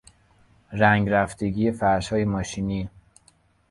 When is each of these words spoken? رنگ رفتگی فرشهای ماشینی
رنگ 0.73 1.09
رفتگی 1.09 1.71
فرشهای 1.71 2.25
ماشینی 2.25 2.89